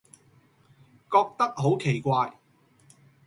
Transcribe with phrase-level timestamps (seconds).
[1.11, 2.33] 覺得好奇怪